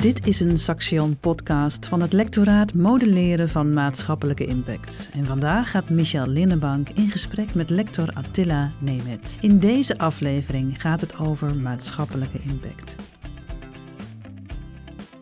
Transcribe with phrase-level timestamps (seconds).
[0.00, 5.10] Dit is een Saxion podcast van het lectoraat Modelleren van Maatschappelijke Impact.
[5.12, 9.38] En vandaag gaat Michel Linnenbank in gesprek met lector Attila Nemet.
[9.40, 12.96] In deze aflevering gaat het over maatschappelijke impact.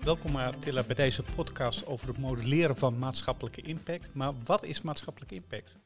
[0.04, 4.08] Welkom Attila bij deze podcast over het modelleren van maatschappelijke impact.
[4.14, 5.79] Maar wat is maatschappelijke impact?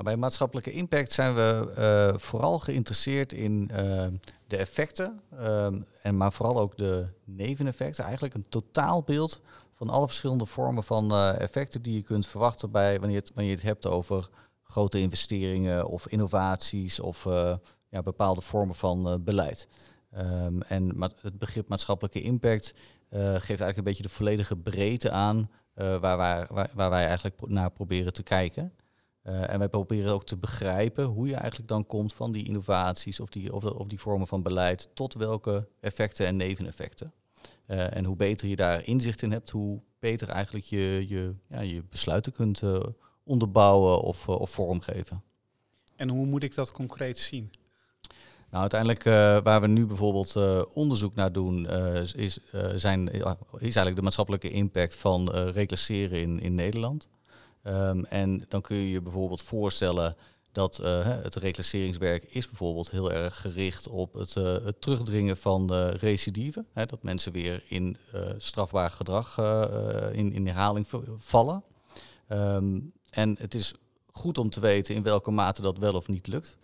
[0.00, 4.06] Nou, bij maatschappelijke impact zijn we uh, vooral geïnteresseerd in uh,
[4.46, 5.66] de effecten, uh,
[6.02, 8.04] en maar vooral ook de neveneffecten.
[8.04, 9.40] Eigenlijk een totaalbeeld
[9.74, 13.66] van alle verschillende vormen van effecten die je kunt verwachten bij wanneer, wanneer je het
[13.66, 14.28] hebt over
[14.62, 17.24] grote investeringen of innovaties of
[17.88, 19.68] ja, bepaalde vormen van beleid.
[20.18, 22.74] Um, en het begrip maatschappelijke impact
[23.10, 28.12] geeft eigenlijk een beetje de volledige breedte aan waar, waar, waar wij eigenlijk naar proberen
[28.12, 28.72] te kijken.
[29.24, 33.20] Uh, en wij proberen ook te begrijpen hoe je eigenlijk dan komt van die innovaties
[33.20, 37.12] of die, of, of die vormen van beleid tot welke effecten en neveneffecten.
[37.66, 41.60] Uh, en hoe beter je daar inzicht in hebt, hoe beter eigenlijk je, je, ja,
[41.60, 42.80] je besluiten kunt uh,
[43.24, 45.22] onderbouwen of, of vormgeven.
[45.96, 47.50] En hoe moet ik dat concreet zien?
[48.50, 49.04] Nou, uiteindelijk
[49.44, 50.36] waar we nu bijvoorbeeld
[50.74, 51.66] onderzoek naar doen,
[52.14, 52.38] is,
[52.74, 53.24] zijn, is
[53.60, 57.08] eigenlijk de maatschappelijke impact van reclasseren in, in Nederland.
[57.64, 60.16] Um, en dan kun je je bijvoorbeeld voorstellen
[60.52, 65.74] dat uh, het reclasseringswerk is bijvoorbeeld heel erg gericht op het, uh, het terugdringen van
[65.74, 66.64] uh, recidive.
[66.72, 67.96] Hè, dat mensen weer in
[68.36, 69.38] strafbaar gedrag
[70.12, 70.86] in, in herhaling
[71.18, 71.62] vallen.
[72.28, 73.74] Um, en het is
[74.12, 76.56] goed om te weten in welke mate dat wel of niet lukt.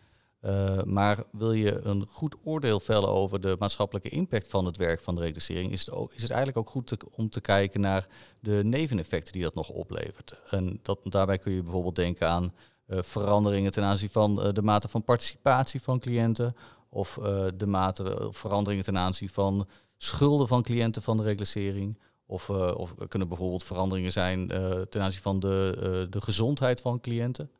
[0.46, 5.00] Uh, maar wil je een goed oordeel vellen over de maatschappelijke impact van het werk
[5.00, 8.08] van de reclassering, is het, ook, is het eigenlijk ook goed om te kijken naar
[8.40, 10.40] de neveneffecten die dat nog oplevert.
[10.50, 12.54] En dat, daarbij kun je bijvoorbeeld denken aan
[12.86, 16.56] uh, veranderingen ten aanzien van uh, de mate van participatie van cliënten,
[16.88, 17.18] of
[17.56, 21.98] de mate veranderingen ten aanzien van schulden van cliënten van de reclassering.
[22.26, 24.48] Of, of er kunnen bijvoorbeeld veranderingen zijn
[24.88, 27.50] ten aanzien van de, de gezondheid van cliënten.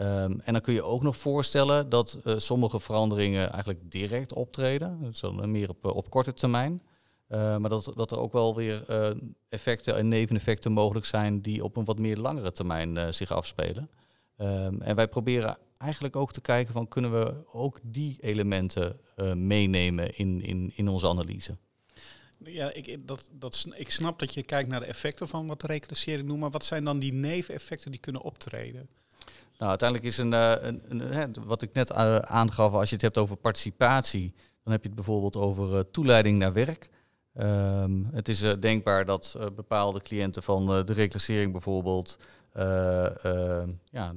[0.00, 4.98] Um, en dan kun je ook nog voorstellen dat uh, sommige veranderingen eigenlijk direct optreden,
[5.02, 6.82] dus meer op, op korte termijn.
[7.28, 8.84] Maar dat, dat er ook wel weer
[9.48, 13.90] effecten en neveneffecten mogelijk zijn die op een wat meer langere termijn zich afspelen.
[14.38, 19.00] Um, en wij proberen eigenlijk ook te kijken van kunnen we ook die elementen
[19.34, 21.56] meenemen in, in, in onze analyse.
[22.44, 26.28] Ja, ik, dat, dat, ik snap dat je kijkt naar de effecten van wat reclassering
[26.28, 28.88] noemt, maar wat zijn dan die neveneffecten die kunnen optreden?
[29.58, 33.04] Nou, uiteindelijk is een, uh, een, een wat ik net uh, aangaf, als je het
[33.04, 36.88] hebt over participatie, dan heb je het bijvoorbeeld over uh, toeleiding naar werk.
[37.34, 42.18] Um, het is denkbaar dat bepaalde cliënten van de reclassering bijvoorbeeld,
[43.90, 44.14] ja,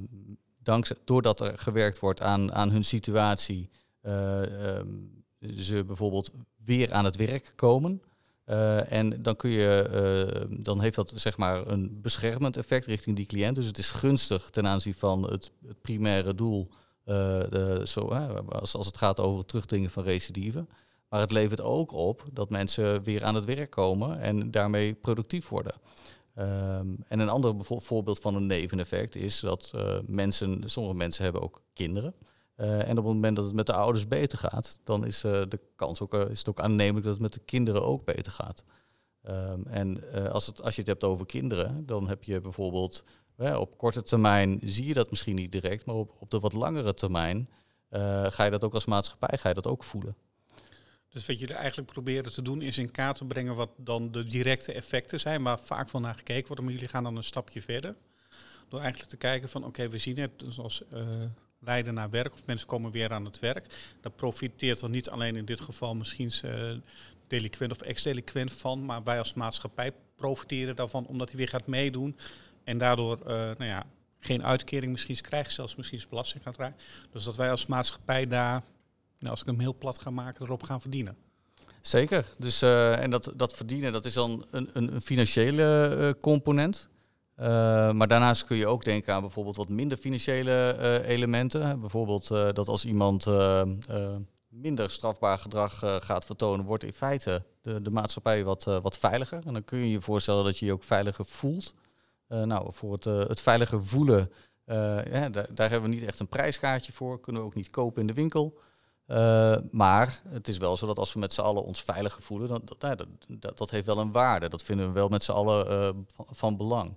[0.62, 3.70] dankzij, doordat er gewerkt wordt aan, aan hun situatie,
[4.02, 5.24] um,
[5.56, 6.30] ze bijvoorbeeld
[6.64, 8.02] weer aan het werk komen.
[8.46, 9.88] Uh, en dan, kun je,
[10.48, 13.54] uh, dan heeft dat zeg maar een beschermend effect richting die cliënt.
[13.54, 17.14] Dus het is gunstig ten aanzien van het, het primaire doel, uh,
[17.48, 18.00] de, zo,
[18.48, 20.66] als, als het gaat over het terugdringen van recidive.
[21.08, 25.48] Maar het levert ook op dat mensen weer aan het werk komen en daarmee productief
[25.48, 25.74] worden.
[26.38, 29.72] Um, en een ander voorbeeld van een neveneffect is dat
[30.06, 32.14] mensen, sommige mensen hebben ook kinderen.
[32.18, 35.42] Uh, en op het moment dat het met de ouders beter gaat, dan is uh,
[35.48, 38.32] de kans ook, uh, is het ook aannemelijk dat het met de kinderen ook beter
[38.32, 38.64] gaat.
[39.28, 43.04] Um, en als, het, als je het hebt over kinderen, dan heb je bijvoorbeeld
[43.36, 46.94] op korte termijn zie je dat misschien niet direct, maar op, op de wat langere
[46.94, 47.48] termijn
[48.28, 50.16] ga je dat ook als maatschappij ga je dat ook voelen.
[51.08, 54.24] Dus wat jullie eigenlijk proberen te doen is in kaart te brengen wat dan de
[54.24, 57.62] directe effecten zijn, waar vaak wel naar gekeken wordt, maar jullie gaan dan een stapje
[57.62, 57.96] verder.
[58.68, 60.82] Door eigenlijk te kijken van oké, we zien het zoals
[61.64, 63.94] leiden naar werk of mensen komen weer aan het werk.
[64.00, 66.72] Daar profiteert dan niet alleen in dit geval misschien uh,
[67.26, 72.16] delinquent of ex-delinquent van, maar wij als maatschappij profiteren daarvan omdat hij weer gaat meedoen
[72.64, 73.86] en daardoor uh, nou ja,
[74.20, 76.78] geen uitkering misschien krijgt, zelfs misschien belasting gaat krijgen.
[77.10, 78.62] Dus dat wij als maatschappij daar,
[79.18, 81.16] nou, als ik hem heel plat ga maken, erop gaan verdienen.
[81.80, 82.26] Zeker.
[82.38, 86.88] Dus, uh, en dat, dat verdienen, dat is dan een, een, een financiële component.
[87.40, 87.46] Uh,
[87.92, 91.80] maar daarnaast kun je ook denken aan bijvoorbeeld wat minder financiële uh, elementen.
[91.80, 93.26] Bijvoorbeeld uh, dat als iemand
[94.48, 99.42] minder strafbaar gedrag gaat vertonen, wordt in feite de, de maatschappij wat, wat veiliger.
[99.46, 101.74] En dan kun je je voorstellen dat je je ook veiliger voelt.
[102.28, 104.32] nou, voor het, het veiliger voelen,
[104.66, 107.20] ja, daar, daar, hebben we niet echt een prijskaartje voor.
[107.20, 108.58] Kunnen we ook niet kopen in de winkel.
[109.70, 112.62] maar het is wel zo dat als we met z'n allen ons veiliger voelen, dan,
[112.64, 114.48] dat, dat, dat, heeft wel een waarde.
[114.48, 116.96] Dat vinden we wel met z'n allen van belang.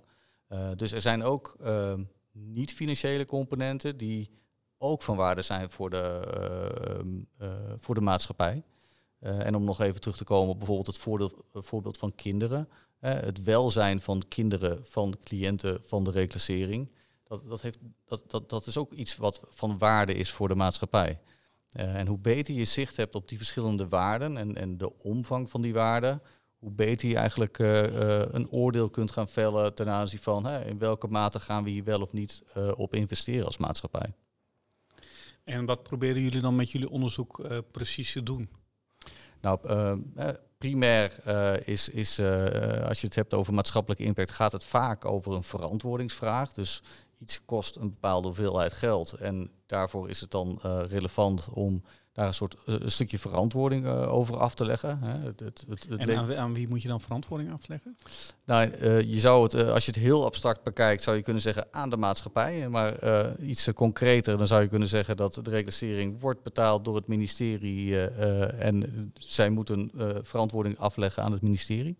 [0.52, 1.94] Uh, dus er zijn ook uh,
[2.32, 4.30] niet-financiële componenten die
[4.78, 6.20] ook van waarde zijn voor de,
[7.40, 7.48] uh,
[7.78, 8.62] voor de maatschappij.
[9.20, 10.86] en om nog even terug te komen op bijvoorbeeld
[11.52, 12.68] het voorbeeld van kinderen.
[12.98, 16.90] het welzijn van kinderen, van cliënten van de reclassering.
[17.24, 20.54] Dat, dat, heeft, dat, dat, dat is ook iets wat van waarde is voor de
[20.54, 21.20] maatschappij.
[21.70, 25.60] en hoe beter je zicht hebt op die verschillende waarden en, en de omvang van
[25.60, 26.22] die waarden,
[26.58, 30.64] hoe beter je eigenlijk uh, uh, een oordeel kunt gaan vellen ten aanzien van hè,
[30.64, 34.14] in welke mate gaan we hier wel of niet uh, op investeren als maatschappij.
[35.44, 38.50] En wat proberen jullie dan met jullie onderzoek precies te doen?
[39.40, 39.58] Nou,
[40.58, 41.26] primair
[41.68, 42.20] is, is
[42.82, 46.52] als je het hebt over maatschappelijke impact, gaat het vaak over een verantwoordingsvraag.
[46.52, 46.82] Dus
[47.18, 50.58] iets kost een bepaalde hoeveelheid geld en daarvoor is het dan
[50.88, 51.82] relevant om
[52.18, 54.98] daar een soort eh, een stukje verantwoording uh, over af te leggen.
[54.98, 55.26] Hè.
[55.26, 57.96] Het, het, het, en aan, aan, wie moet je dan verantwoording afleggen?
[58.44, 61.42] Nou, uh, je zou het, uh, als je het heel abstract bekijkt, zou je kunnen
[61.42, 62.68] zeggen aan de maatschappij.
[62.68, 62.94] Maar
[63.40, 68.00] iets concreter, dan zou je kunnen zeggen dat de reclassering wordt betaald door het ministerie
[68.00, 69.90] en zij moeten
[70.22, 71.98] verantwoording afleggen aan het ministerie.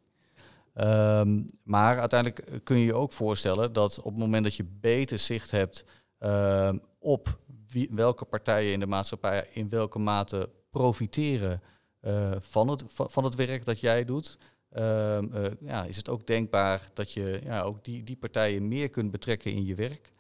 [0.75, 5.19] Um, maar uiteindelijk kun je je ook voorstellen dat op het moment dat je beter
[5.19, 5.85] zicht hebt
[6.19, 7.39] ehm, op
[7.71, 11.63] wie, welke partijen in de maatschappij in welke mate profiteren
[12.03, 14.39] uh, van, het, van, het werk dat jij doet.
[14.73, 18.89] Uh, uh, ja, is het ook denkbaar dat je ja, ook die, die partijen meer
[18.89, 20.13] kunt betrekken in je werk.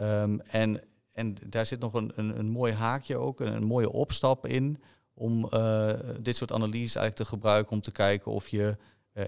[0.00, 4.46] Um, en, en daar zit nog een, een, een mooi haakje ook, een, mooie opstap
[4.46, 4.82] in
[5.14, 8.76] om uh, dit soort analyses eigenlijk te gebruiken om te kijken of je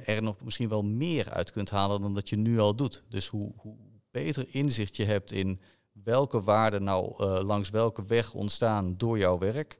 [0.04, 3.02] er nog misschien wel meer uit kunt halen dan dat je nu al doet.
[3.08, 3.76] Dus hoe, hoe
[4.10, 5.60] beter inzicht je hebt in
[5.92, 9.78] welke waarden nou uh, langs welke weg ontstaan door jouw werk,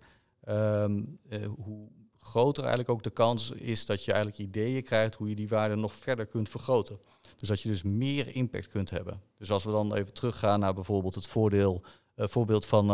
[0.48, 5.28] um, uh, hoe groter eigenlijk ook de kans is dat je eigenlijk ideeën krijgt hoe
[5.28, 6.98] je die waarden nog verder kunt vergroten.
[7.36, 9.22] Dus dat je dus meer impact kunt hebben.
[9.38, 11.82] Dus als we dan even teruggaan naar bijvoorbeeld het voordeel,
[12.16, 12.86] uh, voorbeeld van,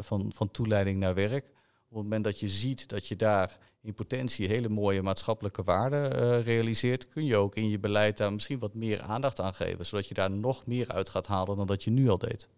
[0.00, 1.50] van, van toeleiding naar werk.
[1.92, 6.22] Op het moment dat je ziet dat je daar in potentie hele mooie maatschappelijke waarden
[6.22, 9.86] uh, realiseert, kun je ook in je beleid daar misschien wat meer aandacht aan geven,
[9.86, 12.48] zodat je daar nog meer uit gaat halen dan dat je nu al deed.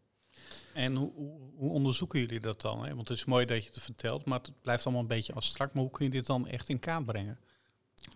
[0.72, 1.12] En hoe,
[1.56, 2.84] hoe onderzoeken jullie dat dan?
[2.84, 2.94] Hè?
[2.94, 5.74] Want het is mooi dat je het vertelt, maar het blijft allemaal een beetje abstract.
[5.74, 7.38] Maar hoe kun je dit dan echt in kaart brengen?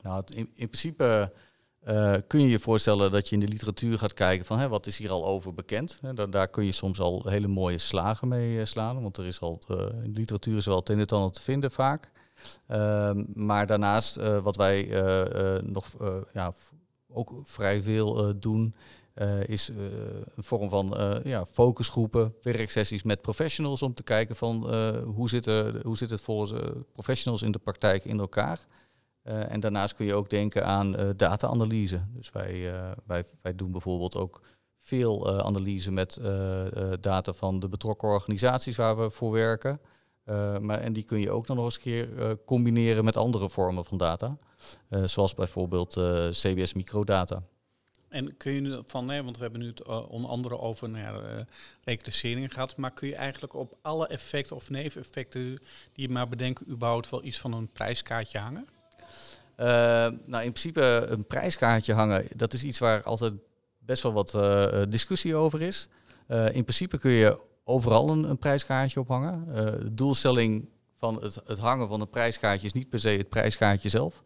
[0.02, 1.32] Nou, in, in principe
[1.86, 4.86] uh, kun je je voorstellen dat je in de literatuur gaat kijken van hè, wat
[4.86, 6.00] is hier al over bekend.
[6.14, 9.40] Daar, daar kun je soms al hele mooie slagen mee uh, slaan, want er is
[9.40, 12.12] al uh, in de literatuur is wel het een en ander te vinden vaak.
[12.66, 14.88] Ehm, maar daarnaast, wat wij
[15.64, 15.86] nog
[16.32, 16.52] ja,
[17.08, 18.74] ook vrij veel doen,
[19.46, 24.74] is een vorm van ja, focusgroepen, werksessies met professionals om te kijken van
[25.04, 25.44] hoe, zit,
[25.82, 26.52] hoe zit het volgens
[26.92, 28.66] professionals in de praktijk in elkaar.
[29.28, 32.00] En daarnaast kun je ook denken aan data-analyse.
[32.08, 32.72] Dus wij,
[33.06, 34.40] wij, wij doen bijvoorbeeld ook
[34.80, 36.20] veel analyse met
[37.00, 39.80] data van de betrokken organisaties waar we voor werken.
[40.28, 43.16] Uh, maar, en die kun je ook dan nog eens een keer uh, combineren met
[43.16, 44.36] andere vormen van data.
[44.90, 45.92] Uh, zoals bijvoorbeeld
[46.30, 47.42] CBS microdata.
[48.08, 51.22] En kun je nu van, want we hebben nu het onder andere over nou
[51.84, 52.04] ja,
[52.48, 55.42] gehad, maar kun je eigenlijk op alle effecten of neveneffecten
[55.92, 58.68] die je maar bedenken, überhaupt wel iets van een prijskaartje hangen?
[59.58, 63.32] Nou, in principe een prijskaartje hangen, dat is iets waar altijd
[63.78, 64.38] best wel wat
[64.90, 65.88] discussie over is.
[66.28, 69.44] in principe kun je overal een, een prijskaartje ophangen.
[69.82, 70.68] De doelstelling
[70.98, 74.22] van het, het, hangen van een prijskaartje is niet per se het prijskaartje zelf.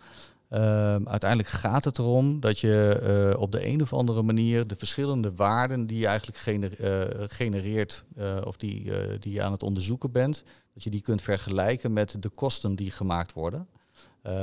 [0.51, 0.59] Uh,
[1.05, 5.87] uiteindelijk gaat het erom dat je op de een of andere manier de verschillende waarden
[5.87, 6.73] die je eigenlijk gener,
[7.31, 8.05] genereert
[8.45, 12.29] of die, die je aan het onderzoeken bent, dat je die kunt vergelijken met de
[12.29, 13.69] kosten die gemaakt worden.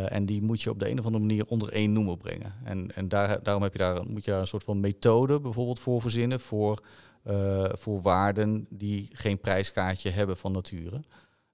[0.06, 2.54] En die moet je op de een of andere manier onder één noemer brengen.
[2.64, 5.80] En, en daar, daarom heb je daar, moet je daar een soort van methode bijvoorbeeld
[5.80, 6.82] voor verzinnen voor
[7.24, 11.00] uh, voor waarden die geen prijskaartje hebben van nature.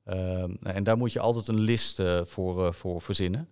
[0.06, 3.50] Uh, en daar moet je altijd een list uh, voor, voor verzinnen.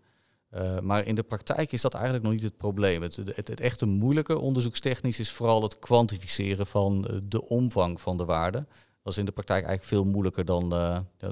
[0.81, 3.01] maar in de praktijk is dat eigenlijk nog niet het probleem.
[3.01, 8.25] Het, het, het, echte moeilijke onderzoekstechnisch is vooral het kwantificeren van de omvang van de
[8.25, 8.65] waarde.
[9.03, 10.69] Dat is in de praktijk eigenlijk veel moeilijker dan,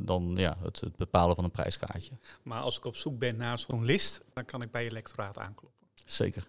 [0.04, 2.18] dan ja, het, het, bepalen van een prijskaartje.
[2.44, 5.38] Maar als ik op zoek ben naar zo'n list, dan kan ik bij je lectoraat
[5.38, 5.88] aankloppen.
[6.06, 6.48] Zeker.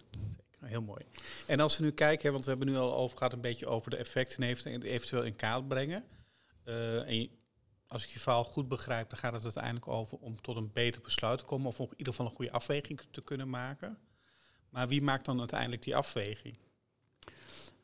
[0.59, 1.05] Heel mooi.
[1.47, 3.89] En als we nu kijken, want we hebben nu al over gehad een beetje over
[3.89, 6.03] de effecten en eventueel in kaart brengen.
[6.65, 7.29] Uh, en
[7.87, 11.01] als ik je verhaal goed begrijp, dan gaat het uiteindelijk over om tot een beter
[11.01, 13.97] besluit te komen of in ieder geval een goede afweging te kunnen maken.
[14.69, 16.57] Maar wie maakt dan uiteindelijk die afweging?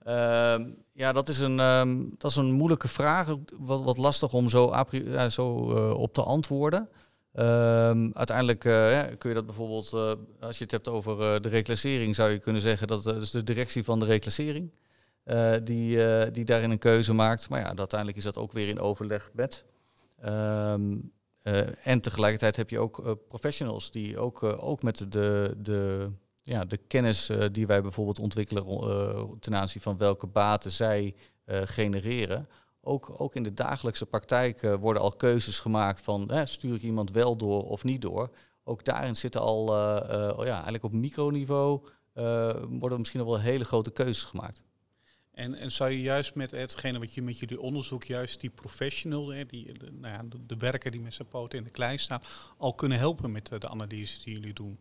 [0.07, 0.55] Uh,
[0.93, 3.35] ja, dat is, een, um, dat is een moeilijke vraag.
[3.57, 6.89] Wat, wat lastig om zo, ja, zo uh, op te antwoorden.
[7.33, 12.15] Um, uiteindelijk ja, kun je dat bijvoorbeeld, uh, als je het hebt over de reclassering,
[12.15, 14.73] zou je kunnen zeggen dat is de directie van de reclassering
[15.63, 17.49] die, die daarin een keuze maakt.
[17.49, 19.65] Maar ja, uiteindelijk is dat ook weer in overleg met.
[21.83, 26.09] En tegelijkertijd heb je ook professionals die ook, ook met de, de,
[26.49, 31.15] ja, de kennis die wij bijvoorbeeld ontwikkelen ten aanzien van welke baten zij
[31.45, 32.49] genereren,
[32.81, 37.35] ook, ook in de dagelijkse praktijk worden al keuzes gemaakt van stuur ik iemand wel
[37.35, 38.29] door of niet door.
[38.63, 39.67] Ook daarin zitten al,
[40.37, 41.87] oh ja, eigenlijk op microniveau
[42.69, 44.63] worden misschien al wel hele grote keuzes gemaakt.
[45.39, 49.27] En, en zou je juist met hetgene wat je met jullie onderzoek, juist die professional,
[49.27, 52.27] hè, die, de, nou ja, de, werker die met zijn poten in de klei staat,
[52.57, 54.79] al kunnen helpen met de, analyses die jullie doen?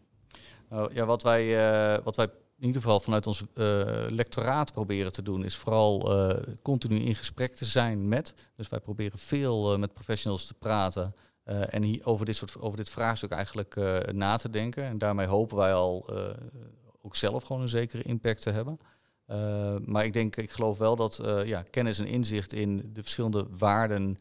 [0.68, 2.26] Nou, ja, wat wij, uh, wat wij
[2.58, 3.47] in ieder geval vanuit ons uh,
[4.08, 8.35] lectoraat proberen te doen, is vooral uh, continu in gesprek te zijn met.
[8.54, 11.14] Dus wij proberen veel met professionals te praten.
[11.44, 13.76] en hier over, dit soort, over dit vraagstuk eigenlijk
[14.12, 14.85] na te denken.
[14.85, 16.06] En daarmee hopen wij al
[17.02, 18.78] ook zelf gewoon een zekere impact te hebben.
[19.85, 24.16] Maar ik denk, ik geloof wel dat ja, kennis en inzicht in de verschillende waarden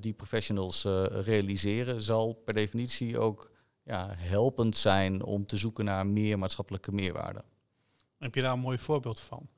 [0.00, 3.50] die professionals realiseren, zal per definitie ook
[3.86, 7.42] ja, helpend zijn om te zoeken naar meer maatschappelijke meerwaarde.
[8.18, 9.48] Heb je daar een mooi voorbeeld van?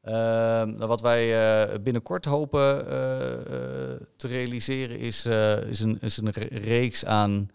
[0.00, 2.78] Ehm, nou, wat wij binnenkort hopen
[4.16, 5.26] te realiseren is,
[5.66, 7.50] is, een, is een reeks aan